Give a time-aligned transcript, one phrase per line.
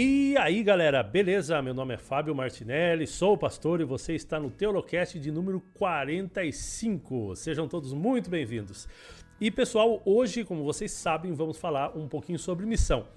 [0.00, 1.60] E aí, galera, beleza?
[1.60, 7.34] Meu nome é Fábio Martinelli, sou pastor e você está no Teolocast de número 45.
[7.34, 8.86] Sejam todos muito bem-vindos.
[9.40, 13.08] E pessoal, hoje, como vocês sabem, vamos falar um pouquinho sobre missão.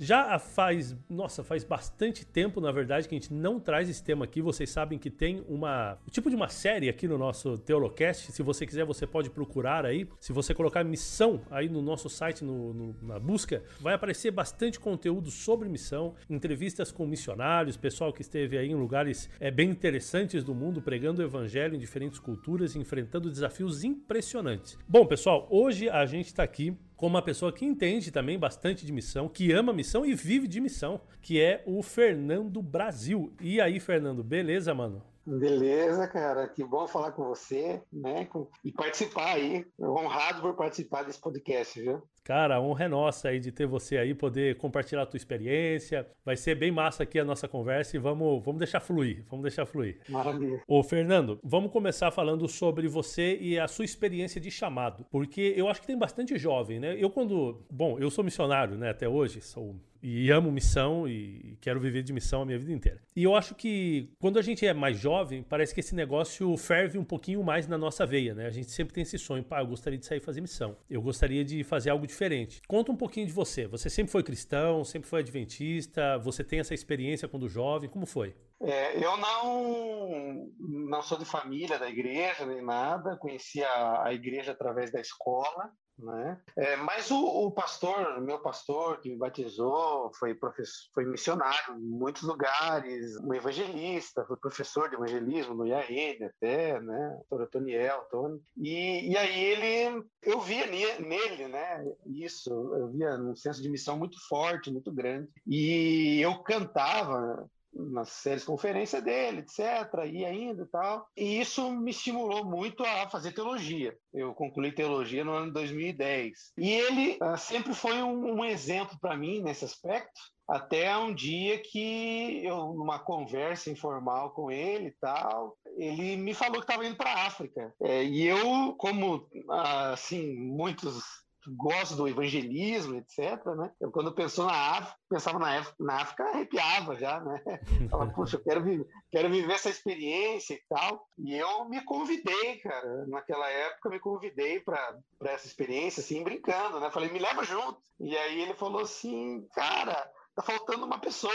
[0.00, 4.24] Já faz, nossa, faz bastante tempo, na verdade, que a gente não traz esse tema
[4.24, 4.40] aqui.
[4.40, 8.32] Vocês sabem que tem uma, um tipo de uma série aqui no nosso Teolocast.
[8.32, 10.08] Se você quiser, você pode procurar aí.
[10.18, 14.80] Se você colocar missão aí no nosso site, no, no, na busca, vai aparecer bastante
[14.80, 20.42] conteúdo sobre missão, entrevistas com missionários, pessoal que esteve aí em lugares é, bem interessantes
[20.42, 24.78] do mundo, pregando o evangelho em diferentes culturas, enfrentando desafios impressionantes.
[24.88, 28.92] Bom, pessoal, hoje a gente está aqui com uma pessoa que entende também bastante de
[28.92, 33.32] missão, que ama missão e vive de missão, que é o Fernando Brasil.
[33.40, 35.02] E aí, Fernando, beleza, mano?
[35.38, 36.48] Beleza, cara.
[36.48, 38.28] Que bom falar com você, né?
[38.64, 39.64] E participar aí.
[39.78, 42.02] Honrado por participar desse podcast, viu?
[42.24, 46.06] Cara, a honra é nossa aí de ter você aí, poder compartilhar a tua experiência.
[46.24, 49.24] Vai ser bem massa aqui a nossa conversa e vamos, vamos deixar fluir.
[49.28, 50.00] Vamos deixar fluir.
[50.08, 50.62] Maravilha.
[50.68, 55.06] Ô, Fernando, vamos começar falando sobre você e a sua experiência de chamado.
[55.10, 56.96] Porque eu acho que tem bastante jovem, né?
[56.98, 57.64] Eu, quando.
[57.70, 58.90] Bom, eu sou missionário, né?
[58.90, 63.02] Até hoje, sou e amo missão e quero viver de missão a minha vida inteira.
[63.14, 66.98] E eu acho que quando a gente é mais jovem, parece que esse negócio ferve
[66.98, 68.46] um pouquinho mais na nossa veia, né?
[68.46, 70.76] A gente sempre tem esse sonho, pá, eu gostaria de sair fazer missão.
[70.88, 72.62] Eu gostaria de fazer algo diferente.
[72.66, 73.66] Conta um pouquinho de você.
[73.66, 78.34] Você sempre foi cristão, sempre foi adventista, você tem essa experiência quando jovem, como foi?
[78.62, 84.52] É, eu não, não sou de família da igreja nem nada, conheci a, a igreja
[84.52, 86.40] através da escola, né?
[86.56, 91.80] É, mas o, o, pastor, meu pastor que me batizou, foi professor, foi missionário em
[91.80, 95.80] muitos lugares, um evangelista, foi professor de evangelismo no IAN
[96.26, 97.20] até, né?
[97.30, 98.40] Doutor Tony.
[98.56, 101.84] E, e aí ele, eu via nele, né?
[102.06, 105.28] Isso, eu via um senso de missão muito forte, muito grande.
[105.46, 107.48] E eu cantava
[107.90, 111.06] nas séries conferência dele, etc., e ainda tal.
[111.16, 113.96] E isso me estimulou muito a fazer teologia.
[114.12, 116.52] Eu concluí teologia no ano de 2010.
[116.58, 121.62] E ele uh, sempre foi um, um exemplo para mim nesse aspecto, até um dia
[121.62, 126.96] que eu, numa conversa informal com ele e tal, ele me falou que estava indo
[126.96, 127.72] para a África.
[127.80, 131.00] É, e eu, como, assim, muitos
[131.48, 133.44] gosto do evangelismo, etc.
[133.56, 133.70] Né?
[133.80, 137.42] Eu, quando pensou na África, pensava na África, na África arrepiava já, né?
[137.90, 141.06] Falava, puxa, eu quero, viver, quero viver essa experiência e tal.
[141.18, 146.90] E eu me convidei, cara, naquela época, me convidei para essa experiência, assim, brincando, né?
[146.90, 147.80] Falei, me leva junto.
[147.98, 151.32] E aí ele falou assim, cara, tá faltando uma pessoa.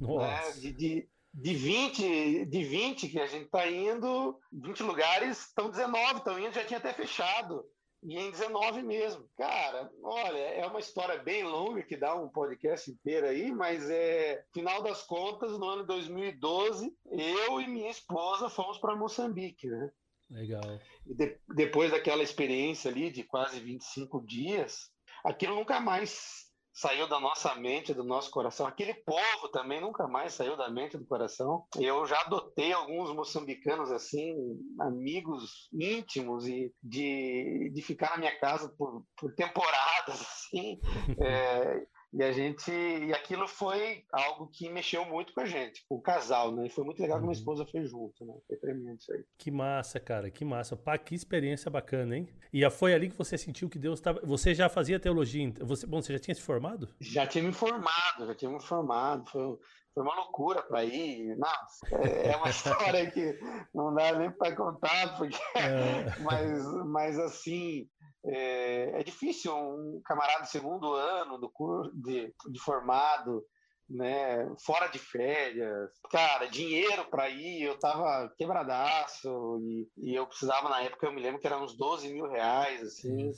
[0.00, 0.52] Né?
[0.52, 6.18] De, de, de 20, de 20 que a gente tá indo, 20 lugares, estão 19,
[6.18, 7.64] estão indo, já tinha até fechado.
[8.04, 9.26] E em 19 mesmo.
[9.36, 14.44] Cara, olha, é uma história bem longa que dá um podcast inteiro aí, mas é
[14.52, 19.90] final das contas, no ano 2012, eu e minha esposa fomos para Moçambique, né?
[20.30, 20.62] Legal.
[21.06, 24.90] E de, depois daquela experiência ali de quase 25 dias,
[25.24, 28.66] aquilo nunca mais saiu da nossa mente, do nosso coração.
[28.66, 31.64] Aquele povo também nunca mais saiu da mente do coração.
[31.78, 34.34] Eu já adotei alguns moçambicanos assim,
[34.80, 40.80] amigos íntimos e de, de ficar na minha casa por, por temporadas assim.
[41.20, 42.70] É, e a gente.
[42.70, 46.66] E aquilo foi algo que mexeu muito com a gente, com o casal, né?
[46.66, 47.38] E foi muito legal que minha uhum.
[47.38, 48.34] esposa fez junto, né?
[48.46, 49.24] Foi tremendo isso aí.
[49.36, 50.76] Que massa, cara, que massa.
[50.76, 52.28] Pá, que experiência bacana, hein?
[52.52, 54.20] E foi ali que você sentiu que Deus estava.
[54.24, 55.52] Você já fazia teologia?
[55.62, 55.86] Você...
[55.86, 56.88] Bom, você já tinha se formado?
[57.00, 59.28] Já tinha me formado, já tinha me formado.
[59.28, 59.58] Foi,
[59.92, 61.36] foi uma loucura para ir.
[61.36, 63.36] Nossa, é, é uma história que
[63.74, 65.36] não dá nem para contar, porque.
[65.56, 66.16] É.
[66.22, 67.88] mas, mas assim
[68.26, 73.44] é, é, difícil um camarada segundo ano do curso de, de formado,
[73.88, 80.70] né, fora de férias, cara, dinheiro para ir, eu tava quebradaço e, e, eu precisava
[80.70, 83.30] na época, eu me lembro que era uns 12 mil reais, assim.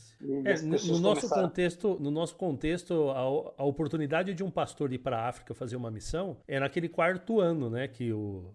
[0.45, 1.43] É, no nosso começaram...
[1.43, 3.23] contexto, no nosso contexto, a,
[3.63, 7.41] a oportunidade de um pastor ir para a África fazer uma missão é naquele quarto
[7.41, 8.55] ano, né, que o,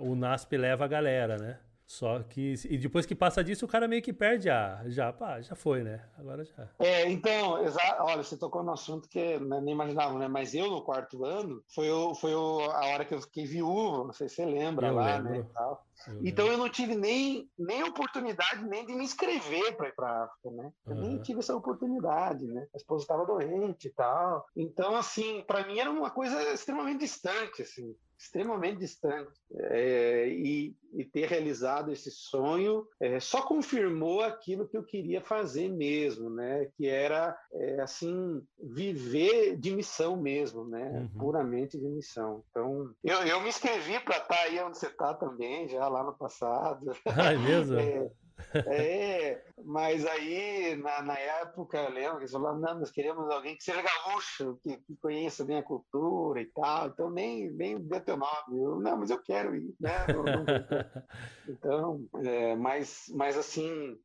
[0.00, 1.60] o NASP leva a galera, né?
[1.90, 2.54] Só que.
[2.68, 4.80] E depois que passa disso, o cara meio que perde a.
[4.86, 6.00] Já, pá, já foi, né?
[6.16, 6.68] Agora já.
[6.78, 7.80] É, então, exa...
[7.98, 10.28] olha, você tocou no assunto que né, nem imaginava, né?
[10.28, 14.04] Mas eu, no quarto ano, foi, o, foi o, a hora que eu fiquei viúvo,
[14.04, 15.48] não sei se você lembra eu lá, né, lembro.
[15.52, 15.76] né?
[16.22, 20.24] Então eu não tive nem, nem oportunidade nem de me inscrever para ir para a
[20.24, 20.72] África, né?
[20.86, 21.00] Eu uhum.
[21.00, 22.66] nem tive essa oportunidade, né?
[22.74, 24.44] A esposa estava doente e tal.
[24.56, 29.32] Então, assim, para mim era uma coisa extremamente distante, assim extremamente distante.
[29.54, 35.68] É, e, e, ter realizado esse sonho é, só confirmou aquilo que eu queria fazer
[35.68, 36.66] mesmo, né?
[36.76, 40.90] Que era é, assim viver de missão mesmo, né?
[40.90, 41.18] Uhum.
[41.18, 42.44] Puramente de missão.
[42.50, 46.02] Então eu, eu me inscrevi para estar tá aí onde você está também já lá
[46.04, 46.92] no passado.
[47.06, 47.78] Ah, é mesmo?
[47.78, 48.10] É,
[48.54, 53.56] é, mas aí, na, na época, eu lembro que eles falaram, não, nós queremos alguém
[53.56, 58.00] que seja gaúcho, que, que conheça bem a cultura e tal, então nem, nem dê
[58.00, 58.58] teu nome.
[58.58, 60.06] Eu, não, mas eu quero ir, né?
[60.08, 60.44] Não,
[61.48, 63.98] então, é, mas, mas assim,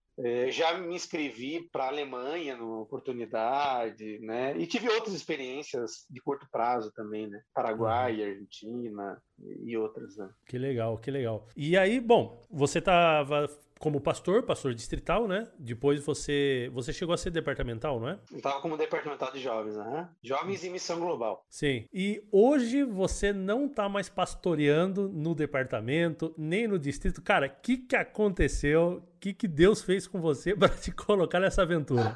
[0.49, 4.57] já me inscrevi para a Alemanha numa oportunidade, né?
[4.57, 7.41] E tive outras experiências de curto prazo também, né?
[7.53, 8.29] Paraguai, uhum.
[8.29, 9.21] Argentina
[9.63, 10.29] e outras, né?
[10.45, 11.47] Que legal, que legal.
[11.55, 13.47] E aí, bom, você estava
[13.79, 15.47] como pastor, pastor distrital, né?
[15.57, 18.19] Depois você você chegou a ser departamental, não é?
[18.31, 20.09] Eu estava como departamental de jovens, né?
[20.23, 21.45] Jovens e missão global.
[21.49, 21.85] Sim.
[21.93, 27.21] E hoje você não está mais pastoreando no departamento, nem no distrito.
[27.21, 29.03] Cara, o que, que aconteceu?
[29.15, 32.15] O que, que Deus fez com você para te colocar nessa aventura?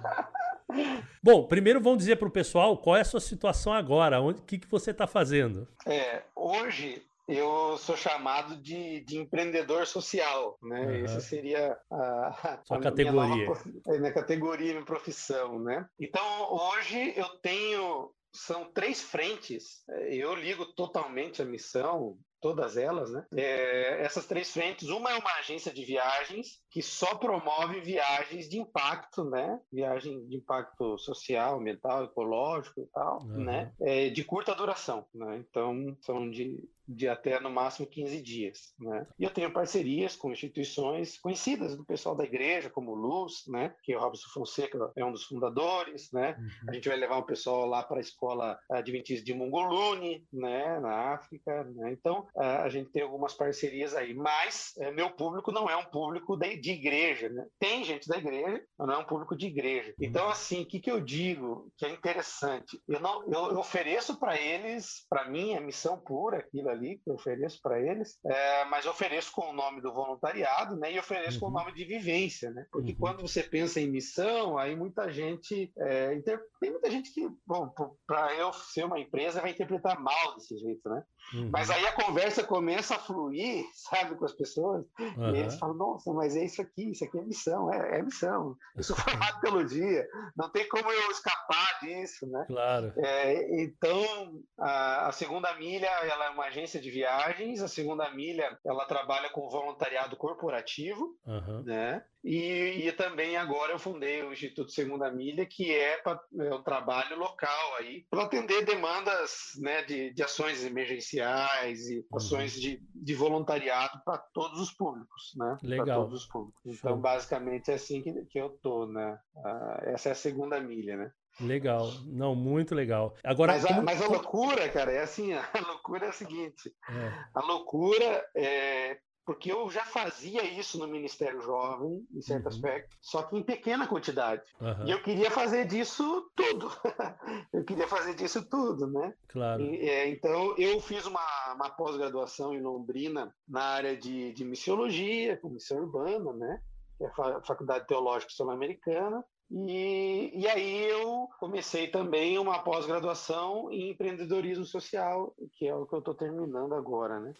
[1.21, 4.57] Bom, primeiro vamos dizer para o pessoal qual é a sua situação agora, o que,
[4.57, 5.67] que você está fazendo.
[5.85, 10.85] É, hoje eu sou chamado de, de empreendedor social, né?
[10.85, 11.05] Uhum.
[11.05, 13.11] Essa seria a, a categoria.
[13.11, 13.63] Minha, nova,
[13.99, 15.87] minha categoria, minha profissão, né?
[15.99, 19.83] Então, hoje eu tenho são três frentes.
[20.07, 23.25] Eu ligo totalmente a missão, todas elas, né?
[23.35, 28.57] É, essas três frentes, uma é uma agência de viagens que só promove viagens de
[28.57, 29.59] impacto, né?
[29.71, 33.43] Viagem de impacto social, ambiental, ecológico e tal, uhum.
[33.43, 33.73] né?
[33.81, 35.37] É, de curta duração, né?
[35.37, 38.73] Então são de de até no máximo 15 dias.
[38.79, 39.05] Né?
[39.19, 43.73] E eu tenho parcerias com instituições conhecidas do pessoal da igreja, como Luz, né?
[43.83, 46.11] que o Robson Fonseca é um dos fundadores.
[46.11, 46.35] Né?
[46.39, 46.69] Uhum.
[46.69, 50.79] A gente vai levar o pessoal lá para a escola adventista de Mongolune, né?
[50.79, 51.63] na África.
[51.75, 51.91] Né?
[51.91, 54.13] Então, a gente tem algumas parcerias aí.
[54.15, 57.29] Mas é, meu público não é um público de, de igreja.
[57.29, 57.45] Né?
[57.59, 59.89] Tem gente da igreja, mas não é um público de igreja.
[59.89, 60.07] Uhum.
[60.07, 62.81] Então, assim, o que, que eu digo que é interessante?
[62.87, 66.97] Eu, não, eu, eu ofereço para eles, para mim, é missão pura aquilo ali ali
[66.97, 70.93] que eu ofereço para eles, é, mas ofereço com o nome do voluntariado, né?
[70.93, 71.39] E ofereço uhum.
[71.39, 71.65] com o uhum.
[71.65, 72.65] nome de vivência, né?
[72.71, 72.97] Porque uhum.
[72.97, 76.41] quando você pensa em missão, aí muita gente é, inter...
[76.59, 77.69] tem muita gente que, bom,
[78.07, 81.03] para eu ser uma empresa vai interpretar mal desse jeito, né?
[81.33, 81.49] Uhum.
[81.51, 86.11] Mas aí a conversa começa a fluir, sabe, com as pessoas, e eles falam, nossa,
[86.13, 88.55] mas é isso aqui, isso aqui é missão, é, é missão.
[88.75, 92.45] Eu sou formado teologia, não tem como eu escapar disso, né?
[92.47, 92.93] Claro.
[92.97, 98.09] É, então, a, a segunda milha, ela é uma agência agência de viagens, a segunda
[98.11, 101.63] milha ela trabalha com voluntariado corporativo, uhum.
[101.63, 102.03] né?
[102.23, 106.61] E, e, também agora eu fundei o Instituto Segunda Milha, que é, pra, é um
[106.61, 112.17] trabalho local aí para atender demandas né, de, de ações emergenciais e uhum.
[112.17, 115.57] ações de, de voluntariado para todos os públicos, né?
[115.63, 116.03] Legal.
[116.03, 116.61] todos os públicos.
[116.65, 116.99] Então, Show.
[116.99, 119.17] basicamente é assim que, que eu tô, né?
[119.35, 121.11] Uh, essa é a segunda milha, né?
[121.39, 123.15] Legal, não, muito legal.
[123.23, 127.23] Agora, mas, a, mas a loucura, cara, é assim, a loucura é a seguinte, é.
[127.33, 132.49] a loucura é porque eu já fazia isso no Ministério Jovem, em certo uhum.
[132.49, 134.41] aspecto, só que em pequena quantidade.
[134.59, 134.87] Uhum.
[134.87, 136.71] E eu queria fazer disso tudo.
[137.53, 139.13] eu queria fazer disso tudo, né?
[139.27, 139.61] Claro.
[139.61, 145.37] E, é, então, eu fiz uma, uma pós-graduação em Londrina na área de, de missiologia,
[145.37, 146.61] com missão urbana, né?
[146.97, 149.23] Que é a Faculdade Teológica Sul-Americana.
[149.51, 155.93] E, e aí eu comecei também uma pós-graduação em empreendedorismo social, que é o que
[155.93, 157.33] eu estou terminando agora, né?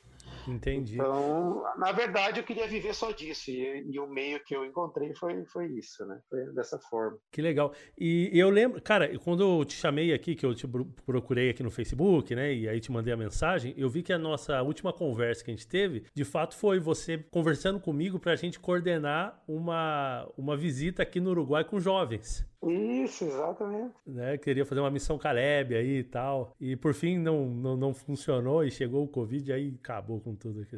[0.48, 0.96] Entendi.
[0.96, 3.52] Então, na verdade, eu queria viver só disso.
[3.52, 6.20] E, e, o meio que eu encontrei foi, foi isso, né?
[6.30, 7.18] Foi dessa forma.
[7.32, 7.74] Que legal.
[7.98, 10.68] E eu lembro, cara, quando eu te chamei aqui, que eu te
[11.06, 12.54] procurei aqui no Facebook, né?
[12.54, 15.54] E aí te mandei a mensagem, eu vi que a nossa última conversa que a
[15.54, 21.04] gente teve, de fato, foi você conversando comigo para a gente coordenar uma, uma visita
[21.04, 21.99] aqui no Uruguai com jovens.
[22.62, 23.96] Isso, exatamente.
[24.06, 24.38] Né?
[24.38, 26.56] Queria fazer uma missão Caleb aí e tal.
[26.60, 30.36] E por fim não, não, não funcionou e chegou o Covid e aí acabou com
[30.36, 30.76] tudo aqui.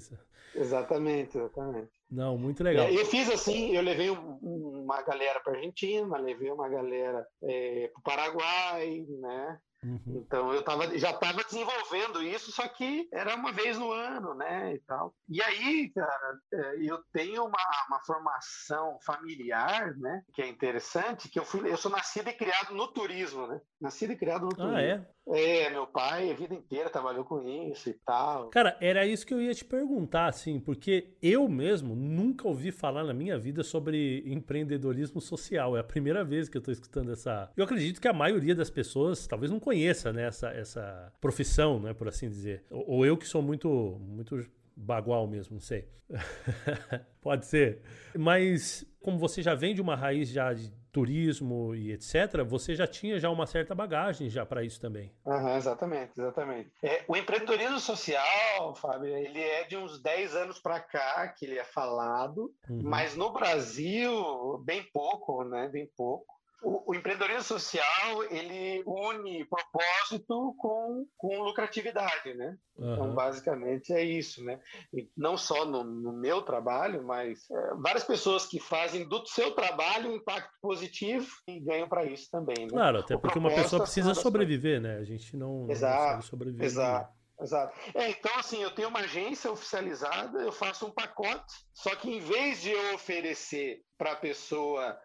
[0.56, 1.90] Exatamente, exatamente.
[2.10, 2.88] Não, muito legal.
[2.88, 7.90] É, eu fiz assim, eu levei um, uma galera para Argentina, levei uma galera é,
[7.94, 9.60] para o Paraguai, né?
[9.84, 10.24] Uhum.
[10.26, 14.76] Então eu tava, já estava desenvolvendo isso, só que era uma vez no ano, né?
[14.76, 15.16] E tal.
[15.28, 17.58] E aí, cara, é, eu tenho uma,
[17.88, 20.22] uma formação familiar, né?
[20.34, 23.60] Que é interessante, que eu fui, eu sou nascido e criado no turismo, né?
[23.80, 24.76] Nascido e criado no turismo.
[24.76, 25.08] Ah, é?
[25.28, 28.50] É, meu pai a vida inteira trabalhou com isso e tal.
[28.50, 33.04] Cara, era isso que eu ia te perguntar, assim, porque eu mesmo nunca ouvi falar
[33.04, 35.78] na minha vida sobre empreendedorismo social.
[35.78, 37.52] É a primeira vez que eu tô escutando essa.
[37.56, 39.71] Eu acredito que a maioria das pessoas talvez não conheça
[40.12, 42.64] né, essa, essa profissão, né, por assim dizer.
[42.70, 45.88] Ou, ou eu que sou muito, muito bagual mesmo, não sei.
[47.22, 47.82] Pode ser.
[48.18, 52.86] Mas como você já vem de uma raiz já de turismo e etc., você já
[52.86, 55.12] tinha já uma certa bagagem já para isso também.
[55.26, 56.72] Uhum, exatamente, exatamente.
[56.84, 61.58] É, o empreendedorismo social, Fábio, ele é de uns 10 anos para cá que ele
[61.58, 62.82] é falado, uhum.
[62.84, 65.70] mas no Brasil, bem pouco, né?
[65.70, 66.41] Bem pouco.
[66.62, 72.56] O, o, empreendedorismo social ele une propósito com, com lucratividade, né?
[72.78, 72.94] Uhum.
[72.94, 74.60] Então, basicamente é isso, né?
[74.94, 79.52] E não só no, no meu trabalho, mas é, várias pessoas que fazem do seu
[79.52, 82.66] trabalho um impacto positivo e ganham para isso também.
[82.66, 82.70] Né?
[82.70, 84.98] Claro, até o porque uma pessoa precisa sobreviver, né?
[84.98, 86.66] A gente não, exato, não sobreviver.
[86.66, 87.22] Exato.
[87.42, 87.74] Exato.
[87.96, 92.20] É, então, assim, eu tenho uma agência oficializada, eu faço um pacote, só que em
[92.20, 94.96] vez de eu oferecer para a pessoa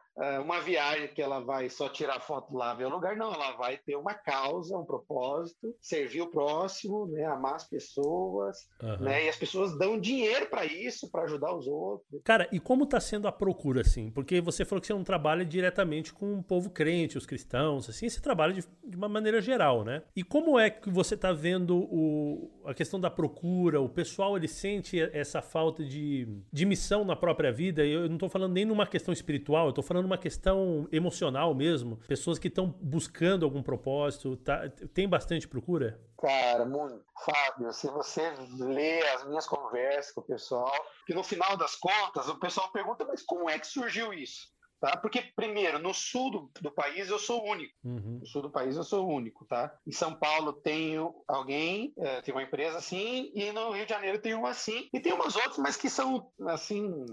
[0.42, 3.76] uma viagem que ela vai só tirar foto lá, ver o lugar, não, ela vai
[3.76, 8.96] ter uma causa, um propósito, servir o próximo, né, amar as pessoas, uhum.
[9.04, 12.22] né, e as pessoas dão dinheiro para isso, para ajudar os outros.
[12.24, 14.10] Cara, e como está sendo a procura, assim?
[14.10, 18.08] Porque você falou que você não trabalha diretamente com o povo crente, os cristãos, assim,
[18.08, 20.02] você trabalha de, de uma maneira geral, né?
[20.14, 24.48] E como é que você está vendo o, a questão da procura, o pessoal, ele
[24.48, 27.84] sente essa falta de, de missão na própria vida?
[27.84, 31.96] Eu não estou falando nem numa questão espiritual, eu estou falando numa questão emocional mesmo?
[32.08, 36.00] Pessoas que estão buscando algum propósito, tá, tem bastante procura?
[36.18, 37.04] Cara, muito.
[37.24, 40.72] Fábio, se você lê as minhas conversas com o pessoal,
[41.06, 44.54] que no final das contas o pessoal pergunta, mas como é que surgiu isso?
[44.78, 44.94] Tá?
[44.96, 47.74] Porque, primeiro, no sul do, do país eu sou único.
[47.82, 48.18] Uhum.
[48.20, 49.74] No sul do país eu sou único, tá?
[49.86, 54.20] Em São Paulo tenho alguém, é, tem uma empresa assim, e no Rio de Janeiro
[54.20, 57.06] tem uma assim, e tem umas outras, mas que são, assim,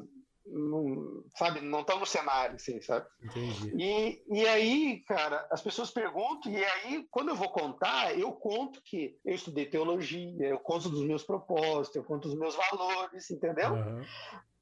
[0.46, 3.06] não, sabe, não estão no cenário, assim, sabe?
[3.24, 3.74] Entendi.
[3.76, 8.82] E, e aí, cara, as pessoas perguntam, e aí, quando eu vou contar, eu conto
[8.84, 13.74] que eu estudei teologia, eu conto dos meus propósitos, eu conto dos meus valores, entendeu?
[13.74, 14.04] Uhum.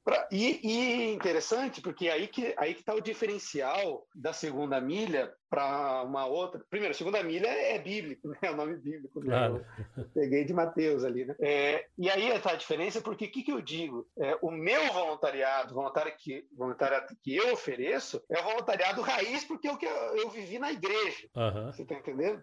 [0.04, 6.02] Pra, e, e, interessante, porque aí que aí está o diferencial da segunda milha para
[6.02, 6.64] uma outra.
[6.70, 8.38] Primeiro, segunda milha é bíblico, né?
[8.40, 9.20] É o nome bíblico.
[9.20, 9.26] Né?
[9.26, 9.66] Claro.
[9.98, 11.36] Eu peguei de Mateus ali, né?
[11.38, 14.08] É, e aí está a diferença, porque o que, que eu digo?
[14.18, 19.68] É, o meu voluntariado, voluntariado que, voluntariado que eu ofereço, é o voluntariado raiz, porque
[19.68, 21.28] é o que eu, eu vivi na igreja.
[21.36, 21.66] Uhum.
[21.70, 22.42] Você está entendendo?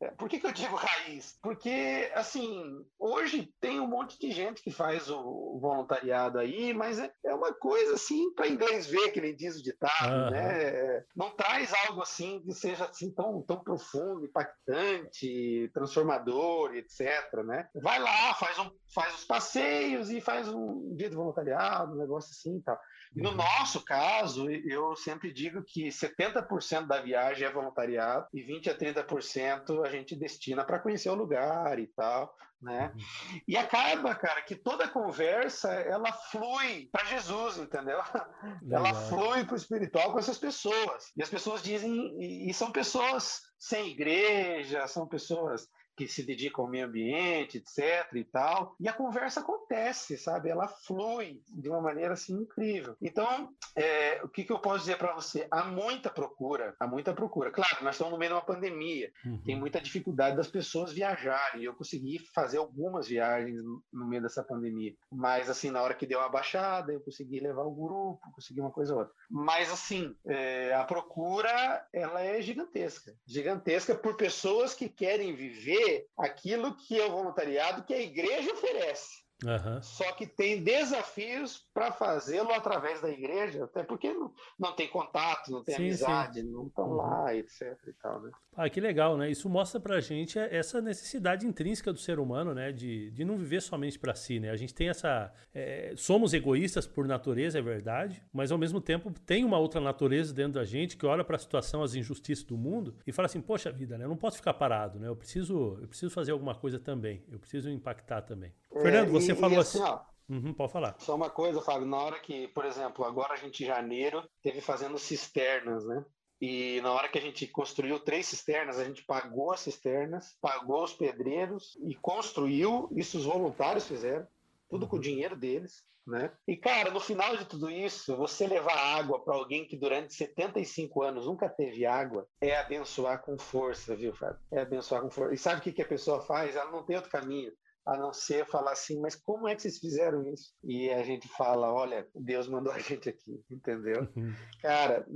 [0.00, 1.36] É, por que, que eu digo raiz?
[1.42, 7.00] Porque, assim, hoje tem um monte de gente que faz o, o voluntariado aí, mas
[7.00, 10.30] é, é uma coisa assim para inglês ver, que nem diz o ditado, uhum.
[10.30, 11.04] né?
[11.16, 17.44] Não traz algo assim assim que seja assim tão, tão profundo, impactante, transformador, etc.
[17.44, 17.68] Né?
[17.74, 22.30] Vai lá, faz, um, faz os passeios e faz um dia de voluntariado, um negócio
[22.30, 22.78] assim e tal.
[23.16, 23.36] E no uhum.
[23.36, 29.84] nosso caso, eu sempre digo que 70% da viagem é voluntariado e 20 a 30%
[29.84, 32.92] a gente destina para conhecer o lugar e tal né?
[32.94, 33.40] Uhum.
[33.46, 37.98] E acaba, cara, que toda conversa ela flui para Jesus, entendeu?
[37.98, 38.28] Legal.
[38.70, 41.12] Ela flui para o espiritual com essas pessoas.
[41.16, 46.70] E as pessoas dizem, e são pessoas sem igreja, são pessoas que se dedicam ao
[46.70, 48.76] meio ambiente, etc e tal.
[48.78, 50.48] E a conversa acontece, sabe?
[50.48, 52.96] Ela flui de uma maneira assim incrível.
[53.02, 55.48] Então, é, o que, que eu posso dizer para você?
[55.50, 57.50] Há muita procura, há muita procura.
[57.50, 59.42] Claro, nós estamos no meio de uma pandemia, uhum.
[59.44, 61.64] tem muita dificuldade das pessoas viajarem.
[61.64, 63.60] Eu consegui fazer algumas viagens
[63.92, 67.64] no meio dessa pandemia, mas assim, na hora que deu uma baixada, eu consegui levar
[67.64, 69.14] o grupo, consegui uma coisa ou outra.
[69.28, 76.76] Mas assim, é, a procura ela é gigantesca, gigantesca por pessoas que querem viver aquilo
[76.76, 79.28] que é o voluntariado que a igreja oferece.
[79.44, 79.80] Uhum.
[79.82, 85.52] Só que tem desafios para fazê-lo através da igreja, até porque não, não tem contato,
[85.52, 86.50] não tem sim, amizade, sim.
[86.50, 86.96] não estão uhum.
[86.96, 87.78] lá, etc.
[87.86, 88.32] E tal, né?
[88.56, 89.30] Ah, que legal, né?
[89.30, 92.72] Isso mostra pra gente essa necessidade intrínseca do ser humano, né?
[92.72, 94.50] De, de não viver somente para si, né?
[94.50, 95.32] A gente tem essa.
[95.54, 100.34] É, somos egoístas por natureza, é verdade, mas ao mesmo tempo tem uma outra natureza
[100.34, 103.40] dentro da gente que olha para a situação, as injustiças do mundo e fala assim:
[103.40, 104.04] poxa vida, né?
[104.04, 105.06] Eu não posso ficar parado, né?
[105.06, 108.52] Eu preciso, eu preciso fazer alguma coisa também, eu preciso impactar também.
[108.72, 109.80] É, Fernando, você e, falou e assim.
[109.80, 110.94] assim ó, Uhum, pode falar.
[110.98, 114.60] Só uma coisa, Fábio, na hora que, por exemplo, agora a gente em janeiro teve
[114.60, 116.04] fazendo cisternas, né?
[116.40, 120.84] E na hora que a gente construiu três cisternas, a gente pagou as cisternas, pagou
[120.84, 124.26] os pedreiros e construiu, isso os voluntários fizeram.
[124.68, 125.02] tudo com o uhum.
[125.02, 125.82] dinheiro deles.
[126.06, 126.32] Né?
[126.46, 131.02] E, cara, no final de tudo isso, você levar água para alguém que durante 75
[131.02, 134.38] anos nunca teve água é abençoar com força, viu, Fábio?
[134.50, 135.34] É abençoar com força.
[135.34, 136.56] E sabe o que, que a pessoa faz?
[136.56, 137.52] Ela não tem outro caminho
[137.88, 140.52] a não ser falar assim, mas como é que vocês fizeram isso?
[140.62, 144.06] E a gente fala, olha, Deus mandou a gente aqui, entendeu?
[144.14, 144.34] Uhum.
[144.60, 145.06] Cara,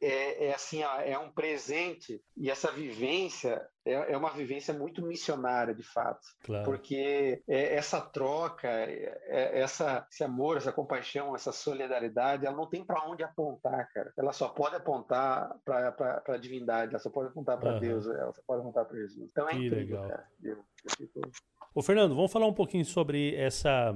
[0.00, 5.04] é, é, assim, ó, é um presente e essa vivência é, é uma vivência muito
[5.04, 6.64] missionária, de fato, claro.
[6.64, 12.84] porque é, essa troca, é, essa, esse amor, essa compaixão, essa solidariedade, ela não tem
[12.84, 14.12] para onde apontar, cara.
[14.16, 17.80] Ela só pode apontar para a divindade, ela só pode apontar para uhum.
[17.80, 19.30] Deus, ela só pode apontar para Jesus.
[19.32, 20.08] Então é que incrível, legal.
[20.08, 20.28] cara.
[20.42, 21.20] Eu, eu fico
[21.72, 23.94] Ô, Fernando, vamos falar um pouquinho sobre essa,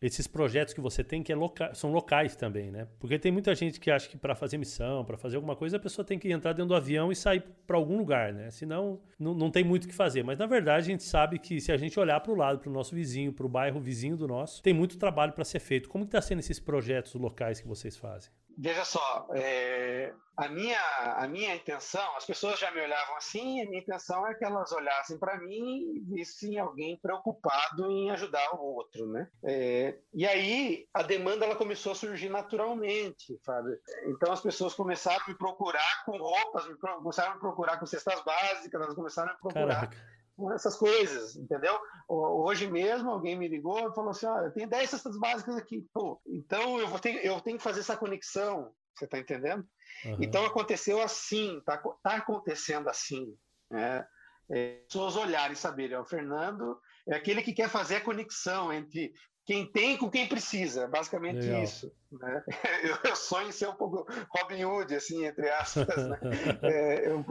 [0.00, 2.86] esses projetos que você tem que é loca são locais também, né?
[2.98, 5.80] Porque tem muita gente que acha que para fazer missão, para fazer alguma coisa, a
[5.80, 8.50] pessoa tem que entrar dentro do avião e sair para algum lugar, né?
[8.50, 10.22] Senão não, não tem muito o que fazer.
[10.22, 12.68] Mas na verdade a gente sabe que se a gente olhar para o lado, para
[12.68, 15.88] o nosso vizinho, para o bairro vizinho do nosso, tem muito trabalho para ser feito.
[15.88, 18.30] Como está sendo esses projetos locais que vocês fazem?
[18.58, 20.80] Veja só, é, a, minha,
[21.16, 24.72] a minha intenção, as pessoas já me olhavam assim, a minha intenção é que elas
[24.72, 29.28] olhassem para mim e vissem alguém preocupado em ajudar o outro, né?
[29.44, 33.78] É, e aí a demanda ela começou a surgir naturalmente, sabe?
[34.06, 37.86] Então as pessoas começaram a me procurar com roupas, me começaram a me procurar com
[37.86, 40.16] cestas básicas, elas começaram a me procurar Caraca
[40.54, 41.78] essas coisas, entendeu?
[42.08, 45.86] Hoje mesmo alguém me ligou e falou assim, ah, eu tenho 10 cestas básicas aqui,
[45.92, 49.66] pô, então eu vou ter, eu tenho que fazer essa conexão, você está entendendo?
[50.04, 50.18] Uhum.
[50.20, 53.34] Então aconteceu assim, tá, tá acontecendo assim,
[53.70, 54.06] né?
[54.48, 56.78] É, pessoas olharem e saberem, o Fernando
[57.08, 59.12] é aquele que quer fazer a conexão entre
[59.46, 61.62] quem tem com quem precisa, basicamente Legal.
[61.62, 61.92] isso.
[62.10, 62.44] Né?
[63.04, 66.08] Eu sonho em ser um pouco Robin Hood, assim, entre aspas.
[66.08, 66.18] Né?
[66.62, 67.24] É, eu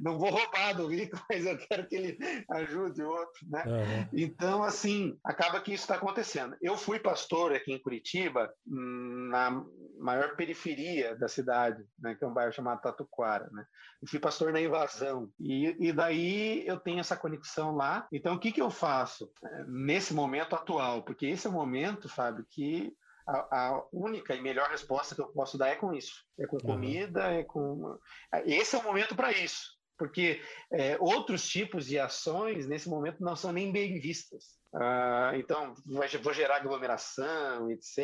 [0.00, 2.18] não vou roubar do rico, mas eu quero que ele
[2.50, 3.48] ajude o outro.
[3.48, 3.64] Né?
[3.66, 4.08] Uhum.
[4.12, 6.56] Então, assim, acaba que isso está acontecendo.
[6.60, 9.64] Eu fui pastor aqui em Curitiba, na
[9.98, 13.48] maior periferia da cidade, né, que é um bairro chamado Tatuquara.
[13.52, 13.64] Né?
[14.02, 15.30] Eu fui pastor na invasão.
[15.38, 18.06] E, e daí eu tenho essa conexão lá.
[18.12, 21.02] Então, o que, que eu faço é, nesse momento atual?
[21.02, 22.94] Porque esse é um momento, Fábio, que
[23.26, 26.24] a, a, única e melhor resposta que eu posso dar é com isso.
[26.38, 27.34] É com comida, uhum.
[27.34, 27.98] é com.
[28.44, 29.76] Esse é o momento para isso.
[29.98, 34.56] Porque é, outros tipos de ações, nesse momento, não são nem bem vistas.
[34.74, 35.74] Ah, então,
[36.22, 37.98] vou gerar aglomeração, etc.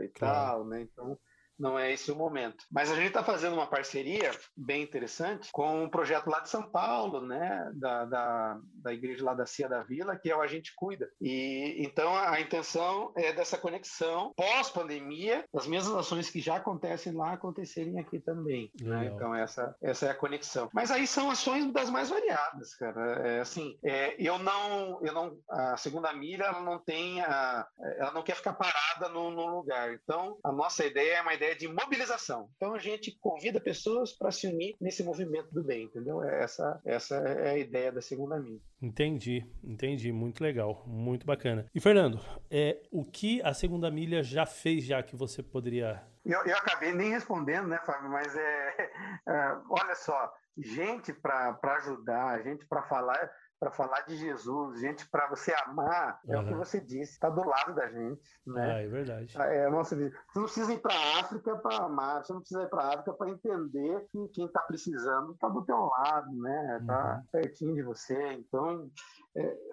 [0.00, 0.34] e claro.
[0.34, 0.82] tal, né?
[0.82, 1.16] Então,
[1.58, 2.64] não é esse o momento.
[2.70, 6.62] Mas a gente está fazendo uma parceria bem interessante com um projeto lá de São
[6.70, 10.46] Paulo, né, da, da, da igreja lá da Cia da Vila, que é o A
[10.46, 11.08] Gente Cuida.
[11.20, 17.32] E então a intenção é dessa conexão pós-pandemia, as mesmas ações que já acontecem lá
[17.32, 18.70] acontecerem aqui também.
[18.80, 19.10] Né?
[19.14, 20.68] Então essa, essa é a conexão.
[20.72, 23.26] Mas aí são ações das mais variadas, cara.
[23.26, 27.66] É, assim, é, eu não, eu não, a segunda milha ela não tem, a,
[27.98, 29.92] ela não quer ficar parada no lugar.
[29.94, 32.48] Então a nossa ideia é uma ideia ideia de mobilização.
[32.56, 36.22] Então a gente convida pessoas para se unir nesse movimento do bem, entendeu?
[36.22, 38.60] É essa, essa é a ideia da segunda milha.
[38.82, 40.12] Entendi, entendi.
[40.12, 41.66] Muito legal, muito bacana.
[41.74, 46.02] E Fernando, é, o que a segunda milha já fez, já que você poderia.
[46.24, 48.10] Eu, eu acabei nem respondendo, né, Fábio?
[48.10, 48.90] Mas é,
[49.28, 55.28] é olha só, gente para ajudar, gente para falar para falar de Jesus, gente para
[55.28, 56.44] você amar, é uhum.
[56.44, 58.22] o que você disse, está do lado da gente.
[58.46, 58.74] Né?
[58.74, 59.34] Ah, é verdade.
[59.38, 62.68] É, nossa, você não precisa ir para a África para amar, você não precisa ir
[62.68, 66.78] para a África para entender que quem está precisando está do teu lado, né?
[66.80, 67.24] Está uhum.
[67.32, 68.32] pertinho de você.
[68.34, 68.90] Então,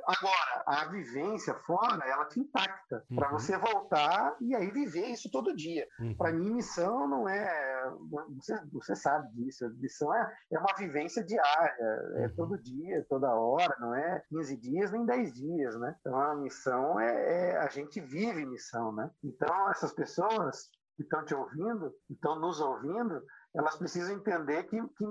[0.05, 3.15] agora, a vivência fora, ela te impacta uhum.
[3.15, 5.87] para você voltar e aí viver isso todo dia.
[5.99, 6.15] Uhum.
[6.15, 7.91] Para mim, missão não é.
[8.37, 9.69] Você, você sabe disso.
[9.79, 11.75] Missão é, é uma vivência diária,
[12.15, 12.35] é uhum.
[12.35, 15.95] todo dia, toda hora, não é 15 dias nem 10 dias, né?
[15.99, 19.09] Então, a missão é, é a gente vive missão, né?
[19.23, 23.23] Então, essas pessoas que estão te ouvindo, estão nos ouvindo,
[23.55, 25.05] elas precisam entender que, que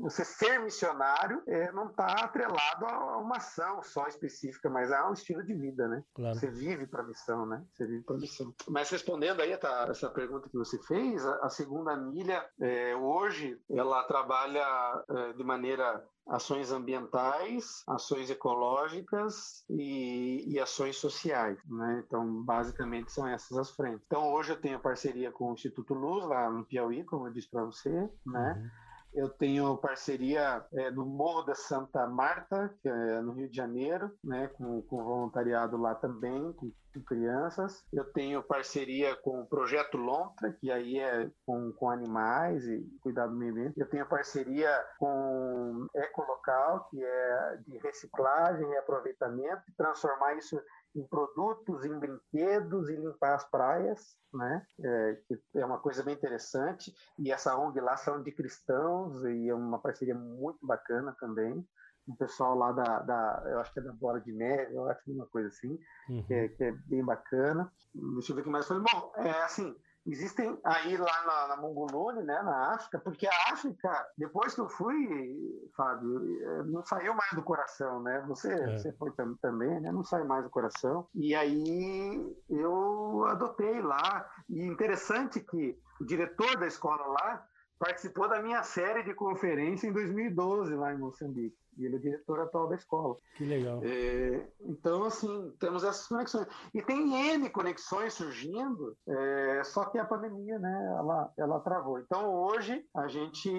[0.00, 5.12] você ser missionário é, não está atrelado a uma ação só específica, mas a um
[5.12, 6.02] estilo de vida, né?
[6.14, 6.34] Claro.
[6.38, 7.62] Você vive para a missão, né?
[7.72, 8.54] Você vive para a missão.
[8.68, 13.60] Mas respondendo aí tá, essa pergunta que você fez, a, a segunda milha, é, hoje,
[13.70, 21.58] ela trabalha é, de maneira ações ambientais, ações ecológicas e, e, ações sociais.
[21.68, 22.04] Né?
[22.06, 24.02] Então, basicamente, são essas as frentes.
[24.06, 27.50] Então, hoje eu tenho parceria com o Instituto Luz, lá no Piauí, como eu disse
[27.50, 27.81] para você.
[27.90, 28.14] Né?
[28.26, 28.82] Uhum.
[29.14, 34.10] Eu tenho parceria é, no Morro da Santa Marta, que é no Rio de Janeiro,
[34.24, 37.84] né, com, com voluntariado lá também, com, com, crianças.
[37.92, 43.32] Eu tenho parceria com o Projeto Lontra, que aí é com, com animais e cuidado
[43.32, 43.78] do meio ambiente.
[43.78, 50.58] Eu tenho parceria com Ecolocal, que é de reciclagem e aproveitamento, transformar isso
[50.94, 54.66] em produtos, em brinquedos e limpar as praias, né?
[54.80, 56.94] É, que é uma coisa bem interessante.
[57.18, 61.66] E essa ONG lá são de cristãos e é uma parceria muito bacana também.
[62.06, 65.02] O pessoal lá da, da, eu acho que é da Bola de Neve, eu acho
[65.04, 65.78] que é uma coisa assim,
[66.08, 66.24] uhum.
[66.24, 67.72] que, é, que, é, bem bacana.
[67.94, 68.66] Deixa eu ver o que mais.
[68.66, 69.74] Falei, bom, é assim,
[70.06, 74.68] existem aí lá na, na Mongolone, né, na África, porque a África, depois que eu
[74.68, 78.22] fui, Fábio, eh, não saiu mais do coração, né?
[78.26, 78.78] Você, é.
[78.78, 79.92] você foi também, né?
[79.92, 81.06] Não sai mais do coração.
[81.14, 84.28] E aí eu adotei lá.
[84.48, 87.46] E interessante que o diretor da escola lá
[87.78, 91.56] participou da minha série de conferência em 2012 lá em Moçambique.
[91.78, 93.16] E ele é diretor atual da escola.
[93.36, 93.80] Que legal.
[93.82, 96.46] É, então, assim, temos essas conexões.
[96.74, 101.98] E tem N conexões surgindo, é, só que a pandemia, né, ela, ela travou.
[101.98, 103.50] Então, hoje, a gente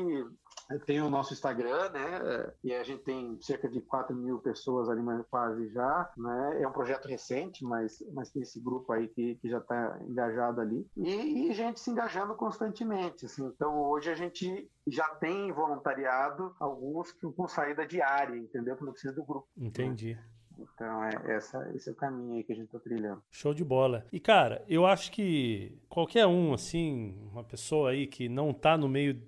[0.85, 5.01] tem o nosso Instagram, né, e a gente tem cerca de 4 mil pessoas ali,
[5.01, 9.35] mais quase já, né, é um projeto recente, mas, mas tem esse grupo aí que,
[9.35, 13.45] que já está engajado ali, e, e gente se engajando constantemente, assim.
[13.45, 18.75] Então, hoje a gente já tem voluntariado alguns que com saída diária, entendeu?
[18.75, 19.47] Que não precisa do grupo.
[19.57, 20.15] Entendi.
[20.15, 20.23] Né?
[20.59, 23.21] Então, é, essa, esse é o caminho aí que a gente está trilhando.
[23.31, 24.05] Show de bola.
[24.11, 28.87] E, cara, eu acho que qualquer um, assim, uma pessoa aí que não está no
[28.87, 29.19] meio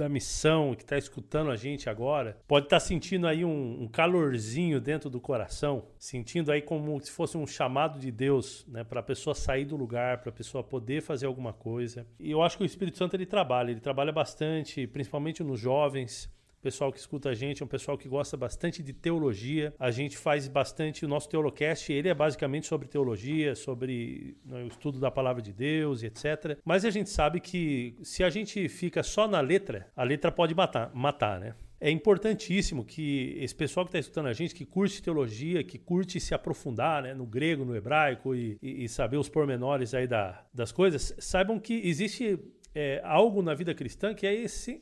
[0.00, 3.88] da missão, que está escutando a gente agora, pode estar tá sentindo aí um, um,
[3.88, 9.00] calorzinho dentro do coração, sentindo aí como se fosse um chamado de Deus, né, para
[9.00, 12.06] a pessoa sair do lugar, para a pessoa poder fazer alguma coisa.
[12.18, 16.28] E eu acho que o Espírito Santo ele trabalha, ele trabalha bastante, principalmente nos jovens
[16.60, 19.74] pessoal que escuta a gente é um pessoal que gosta bastante de teologia.
[19.78, 24.68] A gente faz bastante o nosso Teolocast, ele é basicamente sobre teologia, sobre né, o
[24.68, 26.58] estudo da palavra de Deus e etc.
[26.64, 30.54] Mas a gente sabe que se a gente fica só na letra, a letra pode
[30.54, 31.54] matar, matar né?
[31.82, 36.20] É importantíssimo que esse pessoal que está escutando a gente, que curte teologia, que curte
[36.20, 40.44] se aprofundar né, no grego, no hebraico e, e, e saber os pormenores aí da,
[40.52, 42.38] das coisas, saibam que existe
[42.74, 44.34] é, algo na vida cristã que é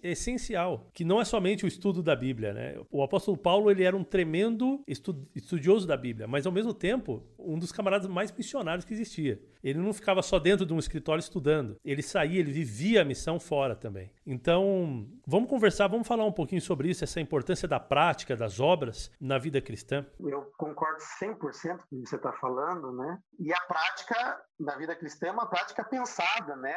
[0.02, 2.52] essencial, que não é somente o estudo da Bíblia.
[2.52, 2.80] Né?
[2.90, 7.58] O apóstolo Paulo ele era um tremendo estudioso da Bíblia, mas ao mesmo tempo um
[7.58, 9.40] dos camaradas mais missionários que existia.
[9.62, 13.40] Ele não ficava só dentro de um escritório estudando, ele saía, ele vivia a missão
[13.40, 14.12] fora também.
[14.26, 19.10] Então, vamos conversar, vamos falar um pouquinho sobre isso, essa importância da prática, das obras
[19.20, 20.06] na vida cristã.
[20.20, 23.18] Eu concordo 100% com o que você está falando, né?
[23.38, 26.74] E a prática na vida cristã é uma prática pensada, né?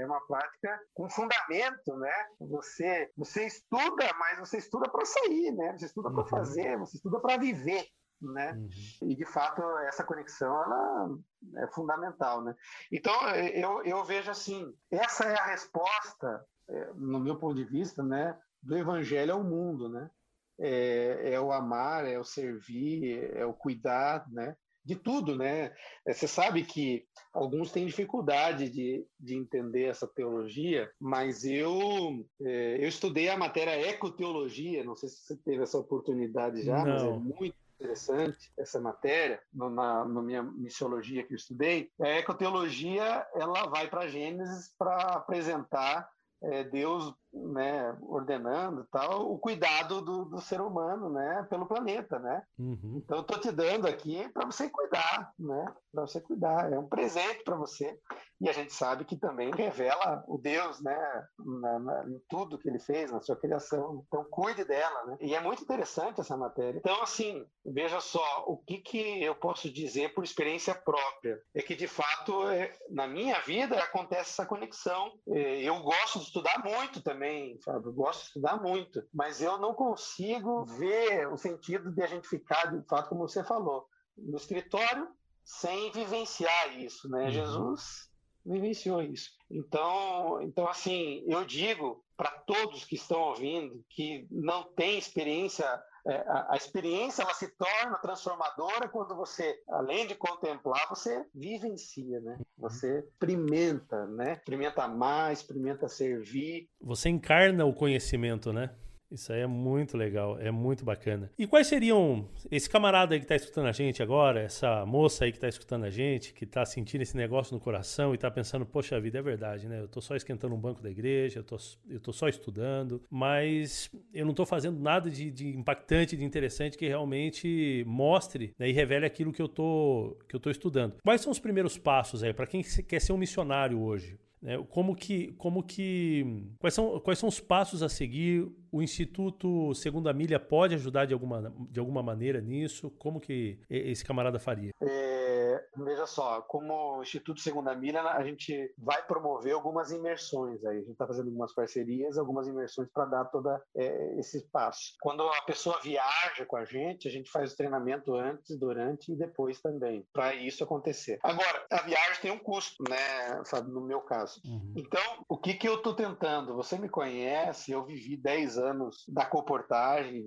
[0.00, 2.26] É uma prática com fundamento, né?
[2.40, 5.76] Você, você estuda, mas você estuda para sair, né?
[5.78, 6.28] Você estuda para uhum.
[6.28, 7.86] fazer, você estuda para viver
[8.22, 8.52] né?
[8.52, 9.08] Uhum.
[9.10, 11.18] E de fato essa conexão ela
[11.56, 12.54] é fundamental, né?
[12.90, 18.02] Então eu, eu vejo assim, essa é a resposta, é, no meu ponto de vista,
[18.02, 20.10] né, do evangelho ao mundo, né?
[20.58, 24.56] É, é o amar, é o servir, é o cuidar, né?
[24.84, 25.72] De tudo, né?
[26.06, 32.82] É, você sabe que alguns têm dificuldade de, de entender essa teologia, mas eu é,
[32.82, 36.92] eu estudei a matéria ecoteologia, não sei se você teve essa oportunidade já, não.
[36.92, 42.08] mas é muito interessante essa matéria, no, na, na minha missiologia que eu estudei, a
[42.08, 46.08] ecoteologia ela vai para Gênesis para apresentar
[46.42, 52.18] é, Deus né, ordenando tal o cuidado do, do, ser humano né, pelo planeta.
[52.18, 52.42] Né?
[52.58, 53.00] Uhum.
[53.02, 55.74] Então, eu estou te dando aqui para você cuidar, né?
[55.92, 56.72] para você cuidar.
[56.72, 57.98] É um presente para você.
[58.40, 62.68] E a gente sabe que também revela o Deus né, na, na, em tudo que
[62.68, 64.02] ele fez, na sua criação.
[64.06, 65.04] Então, cuide dela.
[65.06, 65.16] Né?
[65.20, 66.78] E é muito interessante essa matéria.
[66.78, 71.40] Então, assim, veja só, o que, que eu posso dizer por experiência própria?
[71.54, 75.12] É que, de fato, é, na minha vida acontece essa conexão.
[75.28, 77.21] É, eu gosto de estudar muito também,
[77.60, 77.86] sabe?
[77.86, 82.28] Eu gosto de estudar muito, mas eu não consigo ver o sentido de a gente
[82.28, 85.08] ficar, de fato, como você falou, no escritório
[85.44, 87.24] sem vivenciar isso, né?
[87.24, 87.30] Uhum.
[87.30, 88.10] Jesus
[88.44, 89.30] vivenciou isso.
[89.50, 95.66] Então, então assim, eu digo para todos que estão ouvindo que não tem experiência
[96.06, 102.20] é, a, a, experiência ela se torna transformadora quando você, além de contemplar, você vivencia,
[102.20, 102.38] né?
[102.58, 104.32] Você experimenta, né?
[104.34, 106.68] Experimenta mais, experimenta servir.
[106.80, 108.74] Você encarna o conhecimento, né?
[109.12, 111.30] Isso aí é muito legal, é muito bacana.
[111.38, 115.30] E quais seriam esse camarada aí que está escutando a gente agora, essa moça aí
[115.30, 118.64] que está escutando a gente, que está sentindo esse negócio no coração e está pensando,
[118.64, 119.80] poxa vida, é verdade, né?
[119.80, 121.58] Eu estou só esquentando um banco da igreja, eu tô,
[122.02, 126.88] tô só estudando, mas eu não estou fazendo nada de, de, impactante, de interessante que
[126.88, 130.96] realmente mostre né, e revele aquilo que eu tô que eu tô estudando.
[131.04, 134.18] Quais são os primeiros passos aí para quem quer ser um missionário hoje?
[134.40, 134.58] Né?
[134.70, 138.50] Como que, como que, quais são, quais são os passos a seguir?
[138.72, 142.90] O Instituto Segunda Milha pode ajudar de alguma, de alguma maneira nisso?
[142.98, 144.72] Como que esse camarada faria?
[144.80, 150.78] É, veja só, como Instituto Segunda Milha, a gente vai promover algumas imersões aí.
[150.78, 154.94] A gente está fazendo algumas parcerias, algumas imersões para dar todo é, esse espaço.
[155.02, 159.16] Quando a pessoa viaja com a gente, a gente faz o treinamento antes, durante e
[159.16, 161.18] depois também, para isso acontecer.
[161.22, 164.40] Agora, a viagem tem um custo, né, Fábio, no meu caso.
[164.46, 164.72] Uhum.
[164.76, 166.54] Então, o que, que eu estou tentando?
[166.54, 168.61] Você me conhece, eu vivi 10 anos
[169.08, 170.24] da comportagem,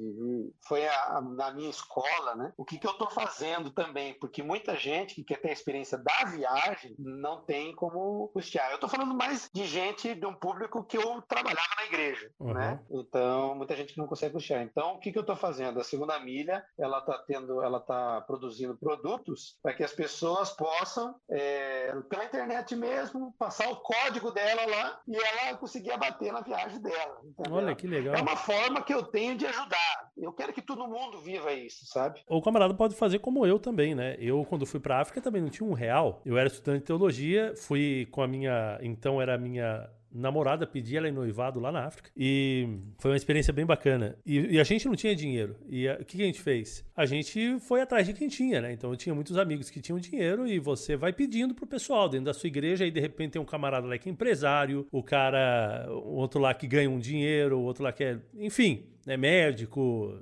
[0.68, 2.54] foi a, a, na minha escola, né?
[2.58, 4.14] O que, que eu estou fazendo também?
[4.20, 8.70] Porque muita gente que quer ter a experiência da viagem não tem como custear.
[8.70, 12.54] Eu estou falando mais de gente, de um público que eu trabalhava na igreja, uhum.
[12.54, 12.80] né?
[12.90, 14.64] Então, muita gente não consegue custear.
[14.64, 15.80] Então, o que, que eu estou fazendo?
[15.80, 21.16] A segunda milha, ela está tendo, ela está produzindo produtos para que as pessoas possam,
[21.30, 26.82] é, pela internet mesmo, passar o código dela lá e ela conseguir abater na viagem
[26.82, 27.20] dela.
[27.24, 27.54] Entendeu?
[27.54, 28.16] Olha que legal.
[28.16, 30.12] É uma forma que eu tenho de ajudar.
[30.18, 32.22] Eu quero que todo mundo viva isso, sabe?
[32.28, 34.16] O camarada pode fazer como eu também, né?
[34.20, 36.22] Eu, quando fui para África, também não tinha um real.
[36.26, 38.80] Eu era estudante de teologia, fui com a minha.
[38.82, 42.10] Então era a minha namorada pedi ela em noivado lá na África.
[42.16, 42.68] E
[43.00, 44.18] foi uma experiência bem bacana.
[44.26, 45.56] E, e a gente não tinha dinheiro.
[45.70, 46.86] E o que, que, a gente fez?
[46.96, 48.72] A gente foi atrás de quem tinha, né?
[48.72, 52.26] Então eu tinha muitos amigos que tinham dinheiro e você vai pedindo pro pessoal dentro
[52.26, 52.86] da sua igreja.
[52.86, 56.54] E de repente tem um camarada lá que é empresário, o cara, o outro lá
[56.54, 58.20] que ganha um dinheiro, o outro lá que é.
[58.38, 60.20] Enfim, é médico,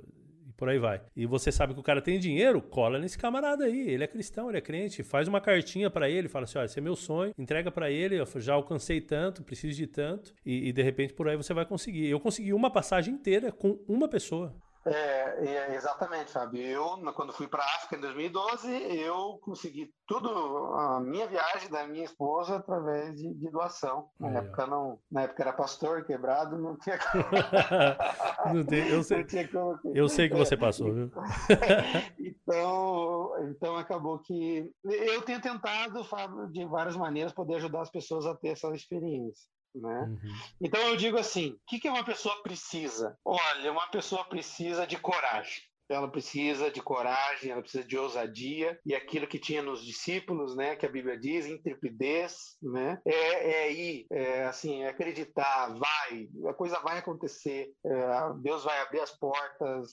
[0.64, 0.98] por aí vai.
[1.14, 3.90] E você sabe que o cara tem dinheiro, cola nesse camarada aí.
[3.90, 5.02] Ele é cristão, ele é crente.
[5.02, 8.18] Faz uma cartinha para ele, fala assim: olha, esse é meu sonho, entrega para ele.
[8.18, 10.32] Eu já alcancei tanto, preciso de tanto.
[10.42, 12.08] E, e de repente por aí você vai conseguir.
[12.08, 14.56] Eu consegui uma passagem inteira com uma pessoa.
[14.86, 16.60] É, é, exatamente, Fábio.
[16.60, 20.28] Eu, quando fui para a África em 2012, eu consegui tudo,
[20.74, 24.08] a minha viagem da minha esposa, através de, de doação.
[24.20, 24.36] Na, é.
[24.38, 26.98] época não, na época era pastor quebrado, não tinha
[28.52, 29.80] não tem, eu, sei, não tinha como...
[29.94, 31.10] eu sei que você passou, viu?
[32.18, 38.26] então, então, acabou que eu tenho tentado, Fábio, de várias maneiras, poder ajudar as pessoas
[38.26, 39.48] a ter essa experiência.
[39.74, 40.00] Né?
[40.02, 40.34] Uhum.
[40.60, 43.18] Então eu digo assim: o que, que uma pessoa precisa?
[43.24, 45.62] Olha, uma pessoa precisa de coragem.
[45.88, 50.76] Ela precisa de coragem, ela precisa de ousadia e aquilo que tinha nos discípulos, né,
[50.76, 56.54] que a Bíblia diz, intrepidez, né, é, é ir, é, assim, é acreditar, vai, a
[56.54, 59.90] coisa vai acontecer, é, Deus vai abrir as portas,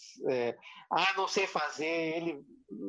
[0.91, 2.43] ah, não sei fazer, ele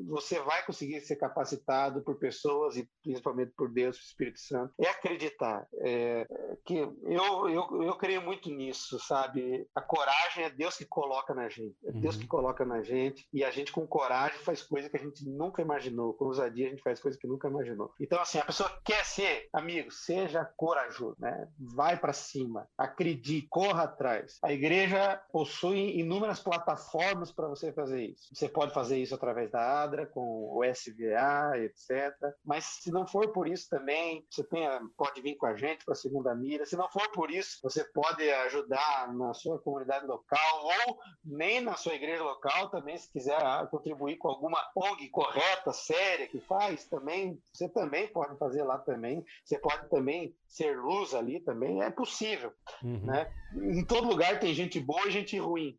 [0.07, 4.73] você vai conseguir ser capacitado por pessoas e principalmente por Deus, por Espírito Santo.
[4.79, 5.67] É acreditar.
[5.81, 6.27] É,
[6.65, 9.67] que eu, eu, eu creio muito nisso, sabe?
[9.75, 11.77] A coragem é Deus que coloca na gente.
[11.85, 12.29] É Deus que uhum.
[12.29, 12.92] coloca na gente
[13.33, 16.15] e a gente com coragem faz coisa que a gente nunca imaginou.
[16.15, 17.93] Com ousadia a gente faz coisa que nunca imaginou.
[18.01, 21.49] Então, assim, a pessoa quer ser, amigo, seja corajoso, né?
[21.59, 24.39] Vai para cima, acredite, corra atrás.
[24.43, 28.35] A igreja possui inúmeras plataformas para você fazer isso.
[28.35, 32.15] Você pode fazer isso através da quadra, com o SVA, etc.
[32.45, 35.93] Mas se não for por isso também, você tem, pode vir com a gente para
[35.93, 36.67] a segunda mira.
[36.67, 41.75] Se não for por isso, você pode ajudar na sua comunidade local ou nem na
[41.75, 46.85] sua igreja local também, se quiser ah, contribuir com alguma ONG correta, séria que faz
[46.85, 49.25] também, você também pode fazer lá também.
[49.45, 52.53] Você pode também ser luz ali também, é possível.
[52.83, 53.07] Uhum.
[53.07, 53.33] Né?
[53.55, 55.79] Em todo lugar tem gente boa e gente ruim.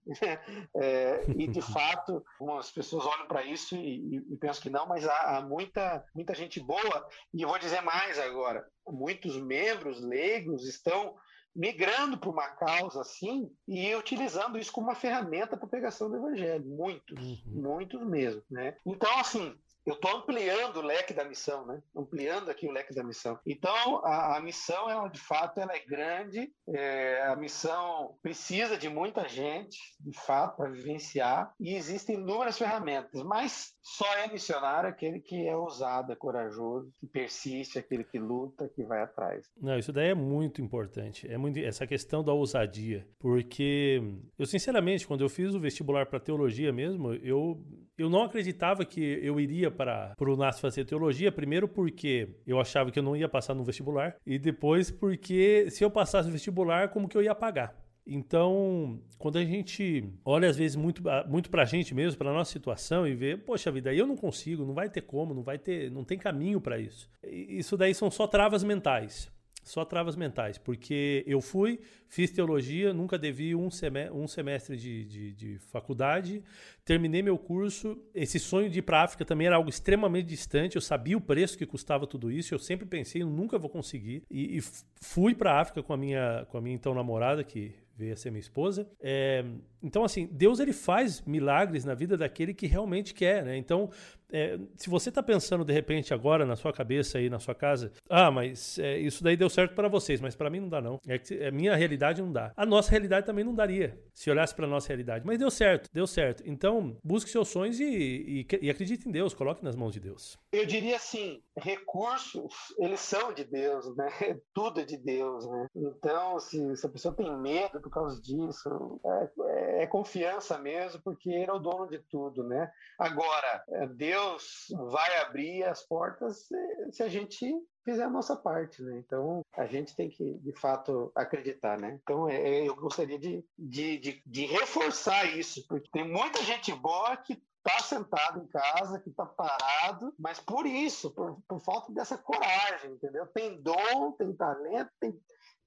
[0.76, 2.24] é, e de fato,
[2.58, 6.34] as pessoas olham para isso e, e, penso que não, mas há, há, muita, muita
[6.34, 7.08] gente boa.
[7.34, 11.16] E eu vou dizer mais agora: muitos membros leigos estão
[11.56, 16.18] migrando para uma causa assim e utilizando isso como uma ferramenta para a pregação do
[16.18, 16.66] evangelho.
[16.66, 17.62] Muitos, uhum.
[17.62, 18.42] muitos mesmo.
[18.50, 18.76] Né?
[18.86, 21.82] Então, assim, eu estou ampliando o leque da missão, né?
[21.96, 23.38] Ampliando aqui o leque da missão.
[23.46, 26.52] Então, a, a missão, ela, de fato, ela é grande.
[26.68, 31.54] É, a missão precisa de muita gente, de fato, para vivenciar.
[31.60, 37.08] E existem inúmeras ferramentas, mas só é missionário aquele que é ousado, é corajoso, que
[37.08, 39.46] persiste, aquele que luta, que vai atrás.
[39.60, 41.30] Não, isso daí é muito importante.
[41.30, 44.02] É muito essa questão da ousadia, porque
[44.38, 47.62] eu sinceramente, quando eu fiz o vestibular para teologia mesmo, eu
[47.98, 52.92] eu não acreditava que eu iria para, o NAS fazer teologia, primeiro porque eu achava
[52.92, 56.90] que eu não ia passar no vestibular, e depois porque se eu passasse no vestibular,
[56.90, 57.84] como que eu ia pagar?
[58.06, 62.52] Então, quando a gente olha às vezes muito, muito para a gente mesmo, para nossa
[62.52, 65.90] situação e vê, poxa vida, eu não consigo, não vai ter como, não vai ter,
[65.90, 67.10] não tem caminho para isso.
[67.24, 69.32] Isso daí são só travas mentais.
[69.64, 75.06] Só travas mentais, porque eu fui, fiz teologia, nunca devi um semestre, um semestre de,
[75.06, 76.44] de, de, faculdade,
[76.84, 77.98] terminei meu curso.
[78.14, 81.22] Esse sonho de ir para a África também era algo extremamente distante, eu sabia o
[81.22, 84.24] preço que custava tudo isso, eu sempre pensei, eu nunca vou conseguir.
[84.30, 84.62] E, e
[85.02, 88.16] fui para a África com a, minha, com a minha então namorada, que veio a
[88.16, 88.90] ser minha esposa.
[89.00, 89.46] É,
[89.82, 93.56] então, assim, Deus ele faz milagres na vida daquele que realmente quer, né?
[93.56, 93.90] Então,
[94.34, 97.92] é, se você está pensando de repente agora na sua cabeça aí na sua casa,
[98.10, 101.00] ah, mas é, isso daí deu certo para vocês, mas para mim não dá não.
[101.08, 102.52] É que a é, minha realidade não dá.
[102.58, 105.24] A nossa realidade também não daria se olhasse para nossa realidade.
[105.26, 106.42] Mas deu certo, deu certo.
[106.48, 110.40] Então busque seus sonhos e, e, e acredite em Deus, coloque nas mãos de Deus.
[110.52, 114.10] Eu diria assim, recursos eles são de Deus, né?
[114.52, 115.68] Tudo é de Deus, né?
[115.76, 121.30] Então se, se a pessoa tem medo por causa disso, é, é confiança mesmo, porque
[121.30, 122.72] Ele é o dono de tudo, né?
[122.98, 123.64] Agora
[123.96, 126.48] Deus Deus vai abrir as portas
[126.92, 128.98] se, a gente fizer a nossa parte, né?
[128.98, 132.00] Então a gente tem que, de fato, acreditar, né?
[132.02, 136.74] Então é, é, eu gostaria de, de, de, de reforçar isso, porque tem muita gente
[136.74, 141.94] boa que está sentado em casa, que está parado, mas por isso, por, por falta
[141.94, 143.26] dessa coragem, entendeu?
[143.28, 145.18] Tem dom, tem talento, tem,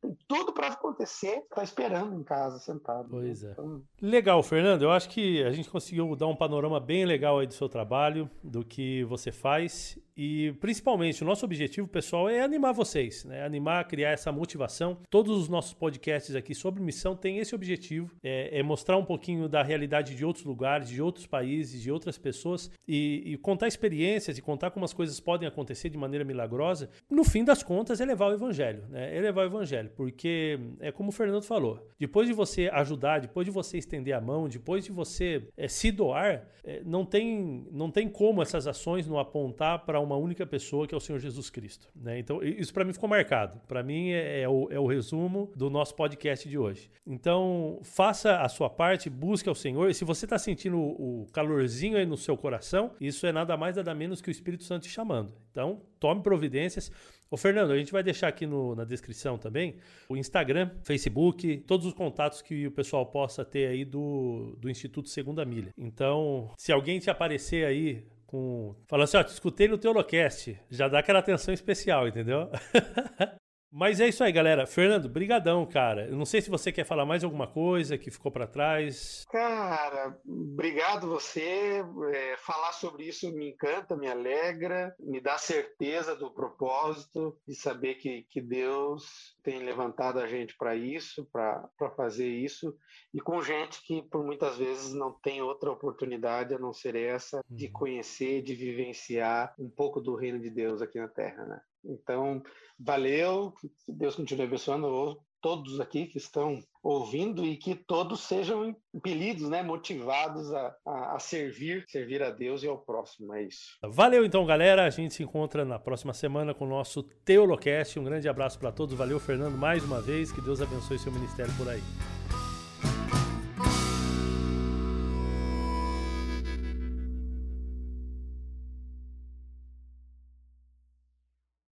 [0.00, 3.04] tem tudo para acontecer, está esperando em casa, sentado.
[3.04, 3.08] Né?
[3.10, 3.52] Pois é.
[3.52, 3.82] Então...
[4.00, 4.82] Legal, Fernando.
[4.82, 8.30] Eu acho que a gente conseguiu dar um panorama bem legal aí do seu trabalho,
[8.42, 13.44] do que você faz e principalmente o nosso objetivo, pessoal, é animar vocês, né?
[13.44, 14.98] Animar, criar essa motivação.
[15.10, 19.46] Todos os nossos podcasts aqui sobre missão têm esse objetivo: é, é mostrar um pouquinho
[19.48, 24.38] da realidade de outros lugares, de outros países, de outras pessoas e, e, contar experiências
[24.38, 26.88] e contar como as coisas podem acontecer de maneira milagrosa.
[27.10, 29.14] No fim das contas, é levar o evangelho, né?
[29.14, 33.44] É levar o evangelho, porque é como o Fernando falou: depois de você ajudar, depois
[33.44, 37.90] de você estender a mão, depois de você é, se doar, é, não, tem, não
[37.90, 41.50] tem como essas ações não apontar para uma única pessoa que é o Senhor Jesus
[41.50, 41.88] Cristo.
[41.94, 42.18] Né?
[42.18, 43.60] Então, isso para mim ficou marcado.
[43.66, 46.90] Para mim é, é, o, é o resumo do nosso podcast de hoje.
[47.06, 49.90] Então, faça a sua parte, busque ao Senhor.
[49.90, 53.76] E se você está sentindo o calorzinho aí no seu coração, isso é nada mais,
[53.76, 55.32] nada menos que o Espírito Santo te chamando.
[55.50, 56.90] Então, tome providências.
[57.28, 59.76] Ô Fernando, a gente vai deixar aqui no, na descrição também
[60.08, 65.08] o Instagram, Facebook, todos os contatos que o pessoal possa ter aí do, do Instituto
[65.08, 65.72] Segunda Milha.
[65.76, 68.74] Então, se alguém te aparecer aí com.
[68.86, 70.58] Falando assim, ó, te escutei no Teolocast.
[70.70, 72.50] Já dá aquela atenção especial, entendeu?
[73.78, 74.66] Mas é isso aí, galera.
[74.66, 76.06] Fernando, brigadão, cara.
[76.06, 79.26] Eu não sei se você quer falar mais alguma coisa que ficou para trás.
[79.30, 81.84] Cara, obrigado você.
[82.14, 87.96] É, falar sobre isso me encanta, me alegra, me dá certeza do propósito de saber
[87.96, 92.74] que, que Deus tem levantado a gente para isso, para fazer isso,
[93.12, 97.42] e com gente que por muitas vezes não tem outra oportunidade a não ser essa
[97.50, 97.72] de uhum.
[97.72, 101.60] conhecer, de vivenciar um pouco do reino de Deus aqui na Terra, né?
[101.88, 102.42] Então,
[102.78, 109.48] valeu, que Deus continue abençoando todos aqui que estão ouvindo e que todos sejam impelidos,
[109.48, 113.32] né, motivados a, a, a, servir, servir a Deus e ao próximo.
[113.34, 113.78] É isso.
[113.82, 114.84] Valeu então, galera.
[114.84, 117.98] A gente se encontra na próxima semana com o nosso Teolocast.
[117.98, 118.96] Um grande abraço para todos.
[118.96, 120.32] Valeu, Fernando, mais uma vez.
[120.32, 121.82] Que Deus abençoe seu ministério por aí.